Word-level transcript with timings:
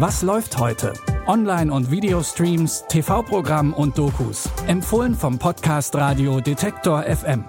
Was 0.00 0.22
läuft 0.22 0.58
heute? 0.58 0.92
Online- 1.26 1.72
und 1.72 1.90
Videostreams, 1.90 2.84
TV-Programm 2.88 3.74
und 3.74 3.98
Dokus. 3.98 4.48
Empfohlen 4.68 5.12
vom 5.12 5.40
Podcast 5.40 5.92
Radio 5.96 6.40
Detektor 6.40 7.02
FM. 7.02 7.44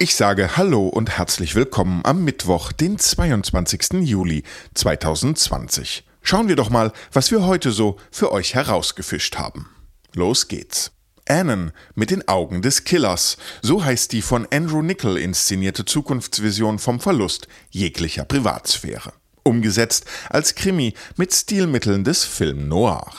Ich 0.00 0.16
sage 0.16 0.56
Hallo 0.56 0.88
und 0.88 1.16
herzlich 1.16 1.54
willkommen 1.54 2.00
am 2.02 2.24
Mittwoch, 2.24 2.72
den 2.72 2.98
22. 2.98 4.00
Juli 4.00 4.42
2020. 4.74 6.04
Schauen 6.22 6.48
wir 6.48 6.56
doch 6.56 6.70
mal, 6.70 6.92
was 7.12 7.30
wir 7.30 7.46
heute 7.46 7.70
so 7.70 7.98
für 8.10 8.32
euch 8.32 8.56
herausgefischt 8.56 9.38
haben. 9.38 9.68
Los 10.12 10.48
geht's. 10.48 10.90
Annan 11.32 11.72
mit 11.94 12.10
den 12.10 12.28
Augen 12.28 12.60
des 12.60 12.84
Killers. 12.84 13.38
So 13.62 13.82
heißt 13.82 14.12
die 14.12 14.22
von 14.22 14.46
Andrew 14.52 14.82
Nichol 14.82 15.16
inszenierte 15.16 15.84
Zukunftsvision 15.84 16.78
vom 16.78 17.00
Verlust 17.00 17.48
jeglicher 17.70 18.24
Privatsphäre. 18.24 19.14
Umgesetzt 19.42 20.04
als 20.28 20.54
Krimi 20.54 20.94
mit 21.16 21.32
Stilmitteln 21.32 22.04
des 22.04 22.24
Film 22.24 22.68
Noir. 22.68 23.10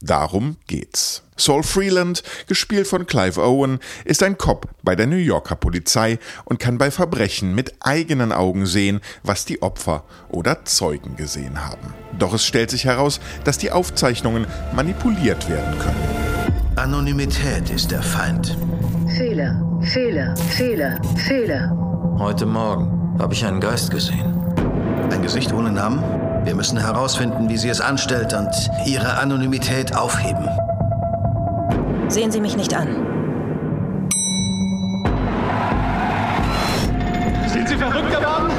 Darum 0.00 0.56
geht's. 0.66 1.22
Saul 1.36 1.62
Freeland, 1.62 2.22
gespielt 2.46 2.86
von 2.86 3.06
Clive 3.06 3.42
Owen, 3.42 3.80
ist 4.04 4.22
ein 4.22 4.38
Cop 4.38 4.68
bei 4.82 4.94
der 4.94 5.06
New 5.06 5.16
Yorker 5.16 5.56
Polizei 5.56 6.18
und 6.44 6.60
kann 6.60 6.78
bei 6.78 6.90
Verbrechen 6.90 7.54
mit 7.54 7.74
eigenen 7.80 8.32
Augen 8.32 8.66
sehen, 8.66 9.00
was 9.22 9.44
die 9.44 9.62
Opfer 9.62 10.04
oder 10.28 10.64
Zeugen 10.66 11.16
gesehen 11.16 11.64
haben. 11.64 11.94
Doch 12.18 12.32
es 12.32 12.44
stellt 12.44 12.70
sich 12.70 12.84
heraus, 12.84 13.18
dass 13.44 13.58
die 13.58 13.72
Aufzeichnungen 13.72 14.46
manipuliert 14.74 15.48
werden 15.48 15.78
können. 15.78 16.25
Anonymität 16.86 17.68
ist 17.68 17.90
der 17.90 18.00
Feind. 18.00 18.56
Fehler, 19.08 19.60
Fehler, 19.80 20.36
Fehler, 20.36 21.00
Fehler. 21.16 22.16
Heute 22.16 22.46
Morgen 22.46 23.18
habe 23.18 23.34
ich 23.34 23.44
einen 23.44 23.58
Geist 23.58 23.90
gesehen. 23.90 24.32
Ein 25.10 25.20
Gesicht 25.20 25.52
ohne 25.52 25.72
Namen? 25.72 26.00
Wir 26.44 26.54
müssen 26.54 26.78
herausfinden, 26.78 27.48
wie 27.48 27.56
sie 27.56 27.70
es 27.70 27.80
anstellt 27.80 28.32
und 28.34 28.50
ihre 28.86 29.18
Anonymität 29.18 29.96
aufheben. 29.96 30.48
Sehen 32.06 32.30
Sie 32.30 32.40
mich 32.40 32.56
nicht 32.56 32.72
an. 32.72 32.86
Sind 37.48 37.68
Sie 37.68 37.76
verrückt 37.76 38.10
geworden? 38.12 38.52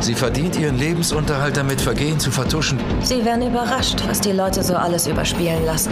Sie 0.00 0.14
verdient 0.14 0.58
ihren 0.58 0.78
Lebensunterhalt 0.78 1.58
damit, 1.58 1.82
Vergehen 1.82 2.18
zu 2.18 2.30
vertuschen. 2.30 2.78
Sie 3.02 3.22
werden 3.22 3.46
überrascht, 3.46 4.02
was 4.08 4.18
die 4.18 4.32
Leute 4.32 4.62
so 4.62 4.76
alles 4.76 5.06
überspielen 5.06 5.66
lassen. 5.66 5.90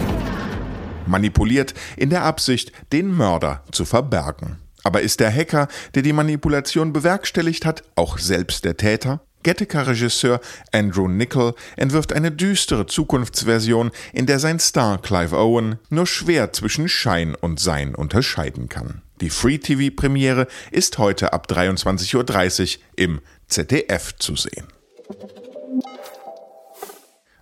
Manipuliert 1.08 1.74
in 1.96 2.10
der 2.10 2.22
Absicht, 2.22 2.72
den 2.92 3.14
Mörder 3.14 3.62
zu 3.72 3.84
verbergen. 3.84 4.58
Aber 4.84 5.02
ist 5.02 5.20
der 5.20 5.32
Hacker, 5.32 5.68
der 5.94 6.02
die 6.02 6.12
Manipulation 6.12 6.92
bewerkstelligt 6.92 7.66
hat, 7.66 7.82
auch 7.96 8.18
selbst 8.18 8.64
der 8.64 8.76
Täter? 8.76 9.20
Gattaca-Regisseur 9.42 10.40
Andrew 10.72 11.08
Nichol 11.08 11.54
entwirft 11.76 12.12
eine 12.12 12.32
düstere 12.32 12.86
Zukunftsversion, 12.86 13.90
in 14.12 14.26
der 14.26 14.38
sein 14.38 14.58
Star 14.58 15.00
Clive 15.00 15.36
Owen 15.36 15.78
nur 15.90 16.06
schwer 16.06 16.52
zwischen 16.52 16.88
Schein 16.88 17.34
und 17.34 17.60
Sein 17.60 17.94
unterscheiden 17.94 18.68
kann. 18.68 19.02
Die 19.20 19.30
Free-TV-Premiere 19.30 20.46
ist 20.70 20.98
heute 20.98 21.32
ab 21.32 21.46
23.30 21.50 22.76
Uhr 22.76 22.82
im 22.96 23.20
ZDF 23.46 24.14
zu 24.16 24.36
sehen. 24.36 24.66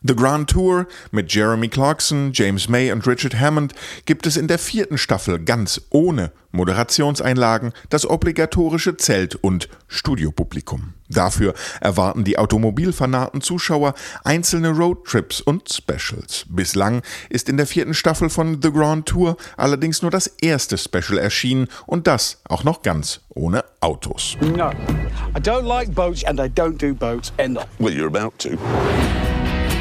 The 0.06 0.14
Grand 0.14 0.48
Tour 0.48 0.86
mit 1.10 1.32
Jeremy 1.32 1.68
Clarkson, 1.68 2.30
James 2.32 2.68
May 2.68 2.92
und 2.92 3.06
Richard 3.06 3.40
Hammond 3.40 3.74
gibt 4.04 4.26
es 4.26 4.36
in 4.36 4.46
der 4.46 4.58
vierten 4.58 4.98
Staffel 4.98 5.40
ganz 5.40 5.80
ohne 5.90 6.30
Moderationseinlagen, 6.52 7.72
das 7.88 8.08
obligatorische 8.08 8.96
Zelt- 8.96 9.34
und 9.34 9.68
Studiopublikum. 9.88 10.94
Dafür 11.08 11.54
erwarten 11.80 12.22
die 12.24 12.38
automobilfanaten 12.38 13.40
Zuschauer 13.40 13.94
einzelne 14.22 14.70
Roadtrips 14.70 15.40
und 15.40 15.72
Specials. 15.72 16.46
Bislang 16.48 17.02
ist 17.28 17.48
in 17.48 17.56
der 17.56 17.66
vierten 17.66 17.94
Staffel 17.94 18.30
von 18.30 18.60
The 18.62 18.70
Grand 18.70 19.06
Tour 19.06 19.36
allerdings 19.56 20.02
nur 20.02 20.10
das 20.12 20.28
erste 20.40 20.78
Special 20.78 21.18
erschienen 21.18 21.66
und 21.86 22.06
das 22.06 22.42
auch 22.48 22.62
noch 22.62 22.82
ganz 22.82 23.20
ohne 23.30 23.64
Autos. 23.80 24.36
No. 24.40 24.70
I 25.36 25.40
don't 25.40 25.66
like 25.66 25.92
boats 25.94 26.24
and 26.24 26.38
I 26.38 26.48
don't 26.48 26.78
do 26.78 26.94
boats, 26.94 27.32
end 27.38 27.58
of. 27.58 27.66
Well, 27.78 27.92
you're 27.92 28.06
about 28.06 28.38
to. 28.38 28.56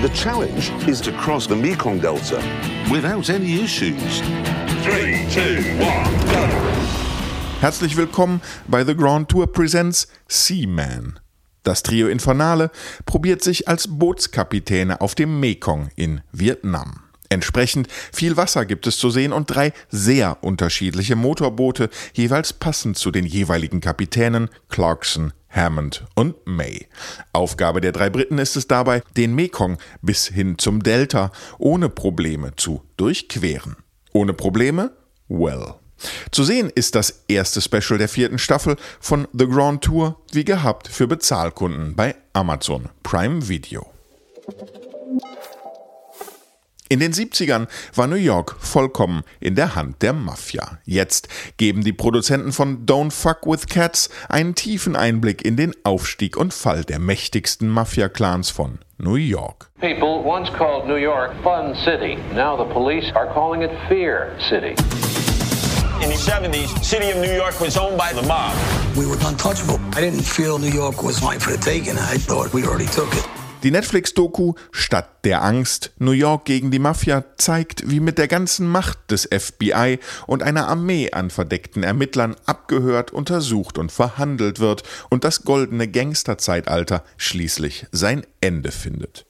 The 0.06 0.14
challenge 0.14 0.72
is 0.88 1.02
to 1.02 1.12
cross 1.14 1.48
the 1.48 1.56
Mekong 1.56 2.00
Delta 2.00 2.40
without 2.92 3.28
any 3.32 3.60
issues. 3.64 4.22
Three, 4.84 5.26
two, 5.32 5.64
one, 5.84 6.06
go! 6.28 6.48
Herzlich 7.60 7.98
willkommen 7.98 8.40
bei 8.68 8.84
The 8.84 8.96
Grand 8.96 9.30
Tour 9.30 9.52
Presents 9.52 10.08
Seaman. 10.28 11.20
Das 11.64 11.82
Trio 11.82 12.08
Infernale 12.08 12.70
probiert 13.08 13.42
sich 13.42 13.68
als 13.68 13.88
Bootskapitäne 13.88 15.02
auf 15.02 15.16
dem 15.16 15.40
Mekong 15.40 15.90
in 15.96 16.22
Vietnam. 16.32 17.02
Entsprechend 17.30 17.88
viel 18.14 18.38
Wasser 18.38 18.68
gibt 18.68 18.86
es 18.86 19.00
zu 19.00 19.10
sehen 19.10 19.34
und 19.34 19.48
drei 19.48 19.74
sehr 19.90 20.38
unterschiedliche 20.44 21.16
Motorboote, 21.16 21.90
jeweils 22.14 22.54
passend 22.54 23.00
zu 23.00 23.10
den 23.10 23.26
jeweiligen 23.26 23.82
Kapitänen 23.82 24.50
Clarkson, 24.70 25.34
Hammond 25.56 26.06
und 26.16 26.36
May. 26.46 26.88
Aufgabe 27.34 27.82
der 27.82 27.92
drei 27.92 28.10
Briten 28.10 28.38
ist 28.38 28.56
es 28.56 28.68
dabei, 28.68 29.02
den 29.16 29.34
Mekong 29.34 29.78
bis 30.02 30.28
hin 30.28 30.58
zum 30.58 30.84
Delta 30.84 31.32
ohne 31.58 31.90
Probleme 31.90 32.56
zu 32.56 32.84
durchqueren. 32.98 33.78
Ohne 34.14 34.34
Probleme? 34.34 34.92
Well. 35.28 35.76
Zu 36.32 36.44
sehen 36.44 36.72
ist 36.76 36.96
das 36.96 37.24
erste 37.28 37.62
Special 37.62 37.98
der 37.98 38.10
vierten 38.10 38.38
Staffel 38.38 38.76
von 39.00 39.28
The 39.34 39.48
Grand 39.48 39.84
Tour, 39.84 40.22
wie 40.32 40.44
gehabt, 40.44 40.88
für 40.88 41.08
Bezahlkunden 41.08 41.96
bei 41.96 42.16
Amazon 42.34 42.90
Prime 43.04 43.48
Video. 43.48 43.95
In 46.88 47.00
den 47.00 47.14
70ern 47.14 47.68
war 47.96 48.06
New 48.06 48.16
York 48.16 48.58
vollkommen 48.60 49.24
in 49.40 49.56
der 49.56 49.74
Hand 49.74 50.04
der 50.04 50.14
Mafia. 50.14 50.78
Jetzt 50.86 51.28
geben 51.58 51.84
die 51.84 51.94
Produzenten 51.94 52.52
von 52.52 52.86
Don't 52.86 53.12
Fuck 53.12 53.48
with 53.48 53.66
Cats 53.66 54.10
einen 54.30 54.54
tiefen 54.54 54.96
Einblick 54.96 55.44
in 55.44 55.56
den 55.56 55.74
Aufstieg 55.84 56.38
und 56.38 56.54
Fall 56.54 56.84
der 56.84 57.00
mächtigsten 57.00 57.70
Mafia-Clans 57.70 58.52
von 58.52 58.78
New 59.00 59.16
York. 59.16 59.72
People 59.80 60.24
once 60.24 60.48
called 60.54 60.86
New 60.86 60.98
York 60.98 61.32
Fun 61.42 61.74
City. 61.84 62.18
Now 62.36 62.56
the 62.56 62.72
police 62.72 63.12
are 63.16 63.34
calling 63.34 63.64
it 63.64 63.72
Fear 63.90 64.38
City. 64.48 64.76
In 66.04 66.12
the 66.12 66.18
70s, 66.18 66.84
city 66.84 67.10
of 67.10 67.18
New 67.18 67.34
York 67.34 67.60
was 67.60 67.78
owned 67.78 67.98
by 67.98 68.14
the 68.14 68.22
mob. 68.28 68.56
We 68.96 69.08
were 69.08 69.18
untouchable. 69.26 69.80
I 69.94 70.02
didn't 70.02 70.22
feel 70.24 70.60
New 70.60 70.70
York 70.70 71.02
was 71.02 71.20
mine 71.24 71.40
for 71.40 71.52
the 71.52 71.58
taking. 71.58 71.98
I 71.98 72.20
thought 72.20 72.54
we 72.54 72.64
already 72.64 72.86
took 72.86 73.12
it. 73.16 73.26
Die 73.66 73.72
Netflix-Doku 73.72 74.54
Stadt 74.72 75.26
der 75.26 75.42
Angst, 75.42 75.92
New 75.98 76.12
York 76.12 76.46
gegen 76.46 76.70
die 76.70 76.78
Mafia 76.78 77.26
zeigt, 77.38 77.90
wie 77.90 78.00
mit 78.00 78.20
der 78.20 78.28
ganzen 78.28 78.68
Macht 78.68 79.10
des 79.10 79.24
FBI 79.24 79.98
und 80.28 80.44
einer 80.44 80.68
Armee 80.68 81.10
an 81.12 81.32
verdeckten 81.32 81.82
Ermittlern 81.82 82.36
abgehört, 82.46 83.10
untersucht 83.10 83.80
und 83.80 83.92
verhandelt 83.92 84.60
wird 84.60 84.84
und 85.10 85.24
das 85.24 85.46
goldene 85.46 85.88
Gangsterzeitalter 85.88 87.04
schließlich 87.18 87.88
sein 87.92 88.28
Ende 88.40 88.72
findet. 88.72 89.26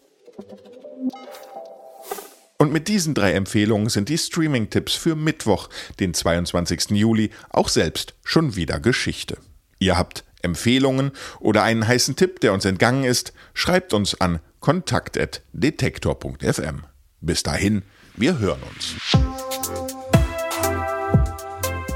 Und 2.57 2.73
mit 2.73 2.89
diesen 2.89 3.13
drei 3.13 3.31
Empfehlungen 3.31 3.87
sind 3.87 4.09
die 4.09 4.17
Streaming-Tipps 4.17 4.95
für 4.95 5.15
Mittwoch, 5.15 5.69
den 6.01 6.13
22. 6.13 6.89
Juli, 6.89 7.29
auch 7.51 7.69
selbst 7.69 8.15
schon 8.25 8.57
wieder 8.57 8.81
Geschichte. 8.81 9.37
Ihr 9.79 9.97
habt 9.97 10.23
Empfehlungen 10.41 11.11
oder 11.39 11.63
einen 11.63 11.87
heißen 11.87 12.15
Tipp, 12.15 12.39
der 12.39 12.53
uns 12.53 12.63
entgangen 12.65 13.03
ist, 13.03 13.33
schreibt 13.53 13.93
uns 13.93 14.19
an 14.21 14.39
kontakt.detektor.fm. 14.59 16.83
Bis 17.21 17.43
dahin, 17.43 17.83
wir 18.15 18.39
hören 18.39 18.61
uns. 18.73 18.95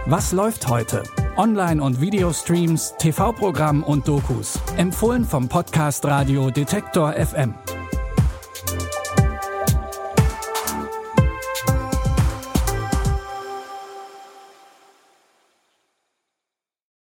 Was 0.05 0.31
läuft 0.31 0.67
heute? 0.67 1.03
Online- 1.37 1.83
und 1.83 2.01
Videostreams, 2.01 2.95
TV-Programm 2.97 3.83
und 3.83 4.07
Dokus. 4.07 4.59
Empfohlen 4.75 5.23
vom 5.23 5.47
Podcast 5.47 6.03
Radio 6.05 6.49
Detektor 6.49 7.13
FM. 7.13 7.53